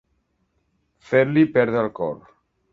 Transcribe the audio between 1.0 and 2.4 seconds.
Fer-li perdre el cor.